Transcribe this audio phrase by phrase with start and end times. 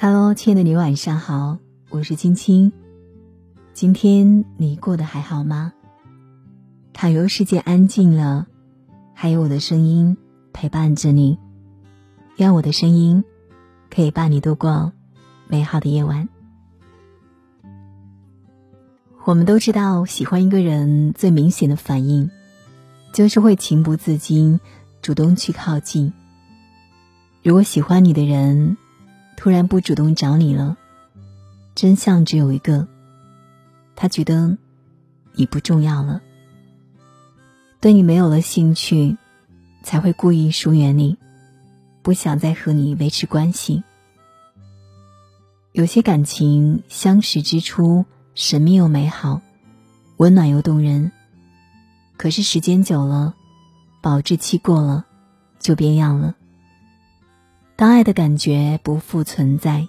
[0.00, 1.58] Hello，亲爱的你，晚上好，
[1.90, 2.72] 我是青青。
[3.74, 5.72] 今天你过得还好吗？
[6.92, 8.46] 倘若世界安静了，
[9.12, 10.16] 还有我的声音
[10.52, 11.36] 陪伴着你，
[12.36, 13.24] 愿我的声音
[13.90, 14.92] 可以伴你度过
[15.48, 16.28] 美好的夜晚。
[19.24, 22.30] 我们都知道，喜欢一个人最明显的反应，
[23.12, 24.60] 就是会情不自禁
[25.02, 26.12] 主动去靠近。
[27.42, 28.76] 如果喜欢你的人，
[29.38, 30.76] 突然不主动找你了，
[31.76, 32.88] 真相只有一个，
[33.94, 34.58] 他觉得
[35.34, 36.20] 你不重要了，
[37.80, 39.16] 对你没有了兴趣，
[39.84, 41.16] 才会故意疏远你，
[42.02, 43.84] 不想再和你维持关系。
[45.70, 49.40] 有些感情相识之初神秘又美好，
[50.16, 51.12] 温暖又动人，
[52.16, 53.36] 可是时间久了，
[54.02, 55.06] 保质期过了，
[55.60, 56.34] 就变样了。
[57.78, 59.86] 当爱的感觉不复存在，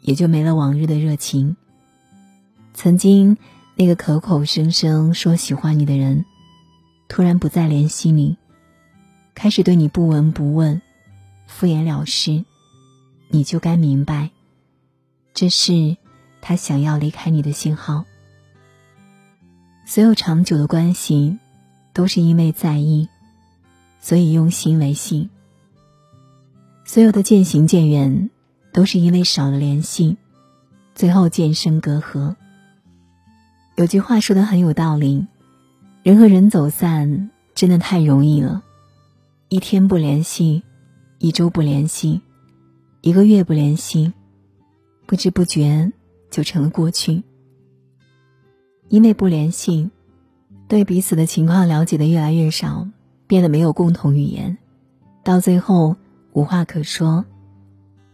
[0.00, 1.56] 也就没了往日的热情。
[2.72, 3.36] 曾经
[3.74, 6.24] 那个口口声声说喜欢你的人，
[7.08, 8.36] 突然不再联系你，
[9.34, 10.80] 开始对你不闻不问，
[11.48, 12.44] 敷衍了事，
[13.28, 14.30] 你就该明白，
[15.34, 15.96] 这是
[16.40, 18.04] 他想要离开你的信号。
[19.84, 21.40] 所有长久的关系，
[21.92, 23.08] 都是因为在意，
[24.00, 25.28] 所以用心维系。
[26.88, 28.30] 所有的渐行渐远，
[28.72, 30.16] 都是因为少了联系，
[30.94, 32.36] 最后渐生隔阂。
[33.74, 35.26] 有句话说的很有道理：
[36.04, 38.62] 人和人走散真的太容易了，
[39.48, 40.62] 一天不联系，
[41.18, 42.22] 一周不联系，
[43.00, 44.12] 一个月不联系，
[45.06, 45.92] 不知不觉
[46.30, 47.24] 就成了过去。
[48.88, 49.90] 因为不联系，
[50.68, 52.86] 对彼此的情况了解的越来越少，
[53.26, 54.56] 变得没有共同语言，
[55.24, 55.96] 到最后。
[56.36, 57.24] 无话可说，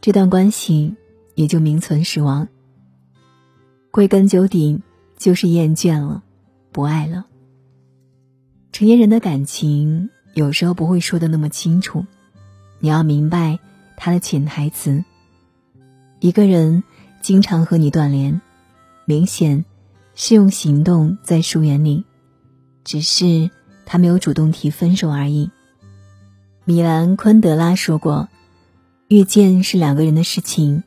[0.00, 0.94] 这段关系
[1.34, 2.46] 也就名存实亡。
[3.90, 4.80] 归根究底，
[5.18, 6.22] 就是厌倦了，
[6.70, 7.26] 不爱了。
[8.70, 12.06] 成年人的感情有时候不会说的那么清楚，
[12.78, 13.58] 你要明白
[13.96, 15.02] 他的潜台词。
[16.20, 16.84] 一个人
[17.22, 18.40] 经常和你断联，
[19.04, 19.64] 明显
[20.14, 22.04] 是用行动在疏远你，
[22.84, 23.50] 只是
[23.84, 25.50] 他没有主动提分手而已。
[26.64, 28.28] 米兰昆德拉说过
[29.08, 30.84] ：“遇见是两个人的事情，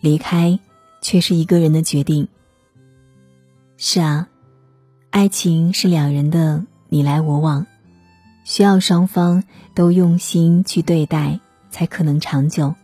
[0.00, 0.58] 离开
[1.00, 2.26] 却是一个人的决定。”
[3.78, 4.26] 是啊，
[5.10, 7.64] 爱情是两人的你来我往，
[8.42, 11.38] 需要双方都用心去对待，
[11.70, 12.74] 才可能长久。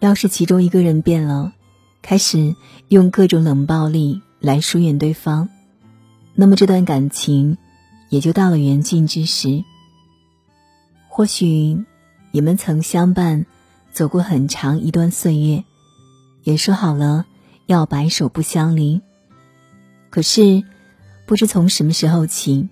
[0.00, 1.52] 要是其中一个人变了，
[2.00, 2.56] 开始
[2.88, 5.50] 用各种冷暴力来疏远对方，
[6.34, 7.58] 那么这段感情
[8.08, 9.62] 也就到了缘尽之时。
[11.16, 11.82] 或许
[12.30, 13.46] 你们曾相伴
[13.90, 15.64] 走过很长一段岁月，
[16.42, 17.24] 也说好了
[17.64, 19.00] 要白首不相离。
[20.10, 20.62] 可是
[21.24, 22.68] 不知从什么时候起，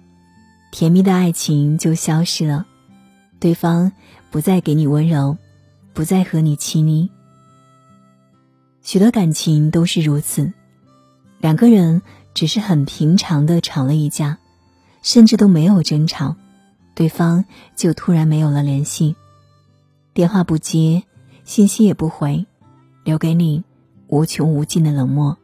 [0.71, 2.67] 甜蜜的爱情就消失了，
[3.41, 3.93] 对方
[4.31, 5.39] 不再给你温柔，
[5.95, 7.09] 不再和你亲昵。
[8.83, 10.53] 许多感情都是如此，
[11.39, 12.03] 两个人
[12.35, 14.37] 只是很平常的吵了一架，
[15.01, 16.37] 甚至都没有争吵。
[16.95, 17.45] 对方
[17.75, 19.17] 就突然没有了联系，
[20.13, 21.03] 电话不接，
[21.45, 22.47] 信息也不回，
[23.03, 23.65] 留给你
[24.07, 25.37] 无穷无尽的冷漠。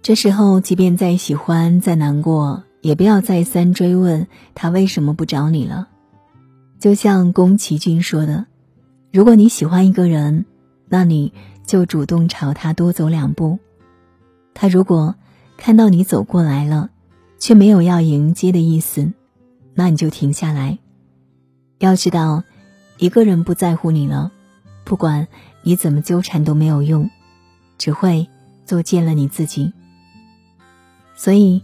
[0.00, 5.88] 这时候，即便再喜欢、再难过，也不要再三追问他为什么不找你了。
[6.78, 8.46] 就像宫崎骏说的
[9.12, 10.46] ：“如果你喜欢一个人，
[10.88, 11.34] 那你
[11.66, 13.58] 就主动朝他多走两步。
[14.54, 15.14] 他如果
[15.56, 16.88] 看到你走过来了，
[17.38, 19.12] 却没有要迎接的意思。”
[19.78, 20.76] 那你就停下来。
[21.78, 22.42] 要知道，
[22.96, 24.32] 一个人不在乎你了，
[24.82, 25.28] 不管
[25.62, 27.08] 你怎么纠缠都没有用，
[27.78, 28.28] 只会
[28.66, 29.72] 作践了你自己。
[31.14, 31.62] 所以，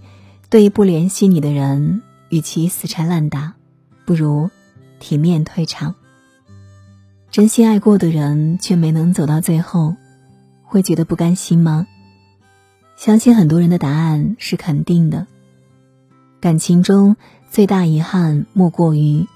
[0.49, 3.55] 对于不联系你的人，与其死缠烂打，
[4.05, 4.49] 不如
[5.01, 5.97] 体面退场。
[7.33, 9.97] 真心爱过的人却没能走到最后，
[10.63, 11.89] 会觉得不甘心吗？
[12.97, 15.27] 相信很多人的答案是肯定的。
[16.41, 17.17] 感情中。
[17.55, 19.29] 最大遗憾莫过于，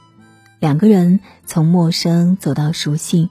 [0.59, 3.31] 两个人从陌生走到熟悉，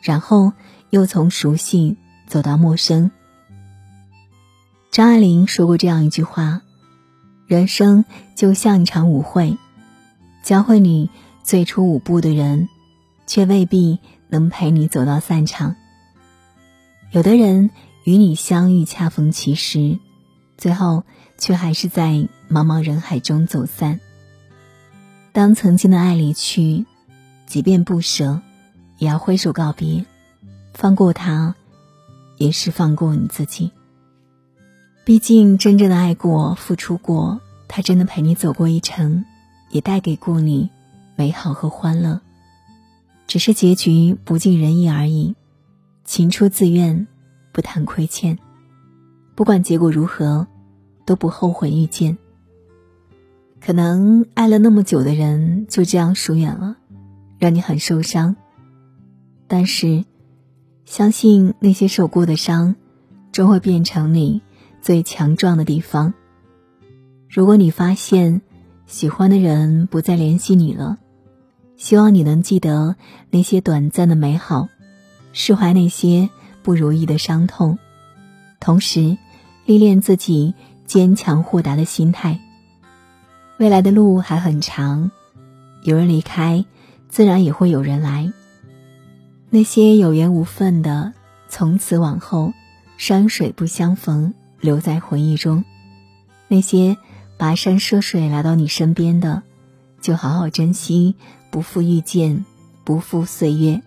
[0.00, 0.54] 然后
[0.88, 3.10] 又从熟悉走到陌生。
[4.90, 6.62] 张爱玲说过这样一句话
[7.46, 9.58] ：“人生就像一场舞会，
[10.42, 11.10] 教会你
[11.42, 12.70] 最初舞步的人，
[13.26, 13.98] 却未必
[14.30, 15.76] 能陪你走到散场。
[17.10, 17.68] 有的人
[18.04, 19.98] 与你相遇恰逢其时，
[20.56, 21.04] 最后
[21.36, 24.00] 却还是在茫茫人海中走散。”
[25.32, 26.84] 当曾经的爱离去，
[27.46, 28.38] 即便不舍，
[28.98, 30.04] 也要挥手告别，
[30.74, 31.54] 放过他，
[32.36, 33.70] 也是放过你自己。
[35.04, 39.24] 毕竟，真正的爱过、付出过，他真的陪你走过一程，
[39.70, 40.68] 也带给过你
[41.16, 42.20] 美好和欢乐。
[43.26, 45.34] 只是结局不尽人意而已，
[46.04, 47.06] 情出自愿，
[47.52, 48.38] 不谈亏欠。
[49.34, 50.46] 不管结果如何，
[51.06, 52.18] 都不后悔遇见。
[53.64, 56.76] 可能爱了那么久的人就这样疏远了，
[57.38, 58.36] 让你很受伤。
[59.46, 60.04] 但是，
[60.84, 62.74] 相信那些受过的伤，
[63.30, 64.42] 终会变成你。
[64.82, 66.12] 最强壮的地方。
[67.28, 68.42] 如果你发现
[68.88, 70.98] 喜欢的人不再联系你了，
[71.76, 72.96] 希望你能记得
[73.30, 74.68] 那些短暂的美好，
[75.32, 76.30] 释怀那些
[76.64, 77.78] 不如意的伤痛，
[78.58, 79.16] 同时
[79.66, 80.52] 历练自己
[80.84, 82.40] 坚强豁达的心态。
[83.62, 85.12] 未来的路还很长，
[85.84, 86.64] 有人离开，
[87.08, 88.32] 自然也会有人来。
[89.50, 91.12] 那些有缘无分的，
[91.48, 92.52] 从此往后，
[92.96, 94.34] 山水不相逢。
[94.60, 95.64] 留在回忆中，
[96.48, 96.96] 那些
[97.38, 99.44] 跋山涉水来到你身边的，
[100.00, 101.14] 就好好珍惜，
[101.52, 102.44] 不负遇见，
[102.82, 103.80] 不负岁月。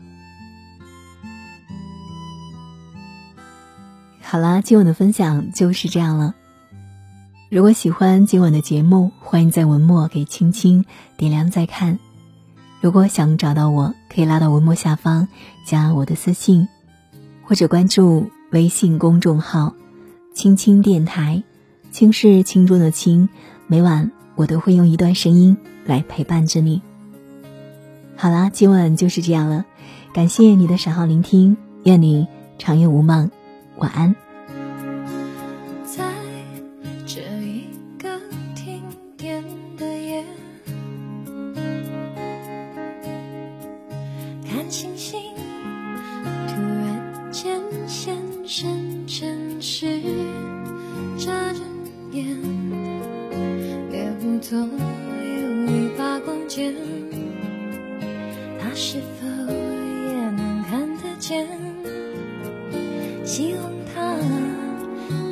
[4.21, 6.33] 好啦，今晚的分享就是这样了。
[7.47, 10.83] 如果喜欢今晚的节目，欢迎在文末给青青
[11.15, 11.99] 点亮再看。
[12.81, 15.27] 如果想找到我，可以拉到文末下方
[15.63, 16.67] 加我的私信，
[17.43, 19.73] 或者关注微信公众号。
[20.33, 21.43] 青青电台，
[21.91, 23.29] 青是青中的青，
[23.67, 25.55] 每晚我都会用一段声音
[25.85, 26.81] 来陪伴着你。
[28.17, 29.65] 好啦，今晚就是这样了，
[30.13, 32.27] 感谢你的守候聆听，愿你
[32.57, 33.29] 长夜无梦，
[33.77, 34.15] 晚安。
[48.57, 48.69] 现
[49.05, 49.85] 身城市。
[54.41, 54.67] 左右
[55.65, 56.75] 一把光剑，
[58.59, 61.47] 他是否也能看得见？
[63.25, 64.15] 希望他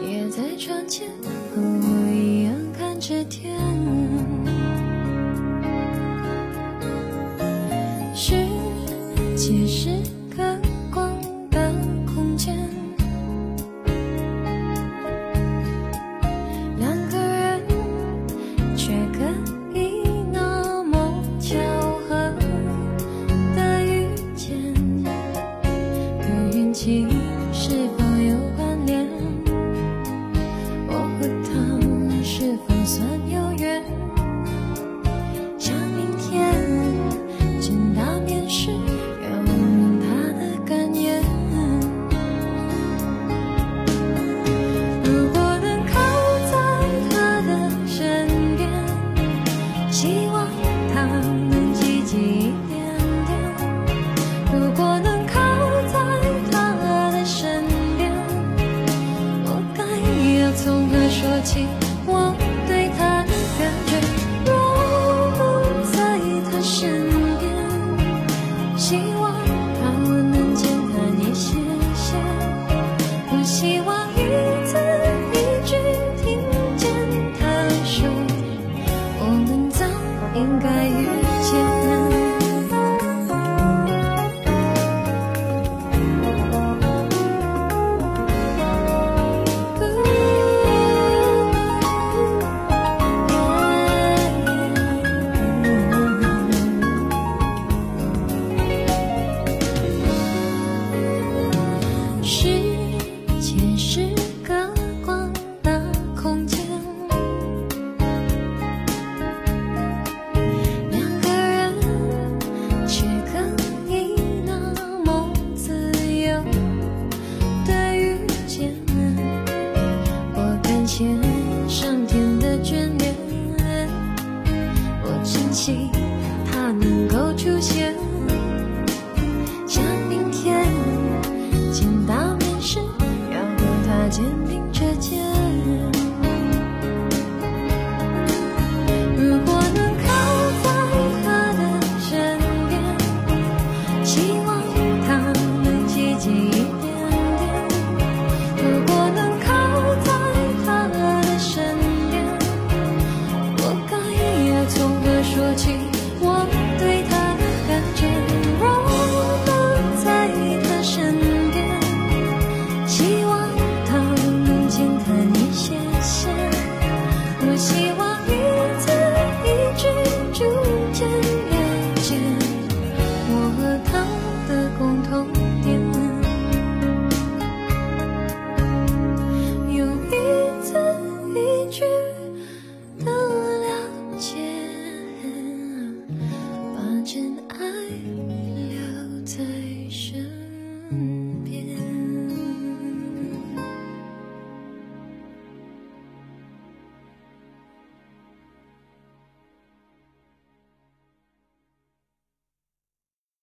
[0.03, 1.07] 也在窗前
[1.53, 3.62] 和我一样看着天。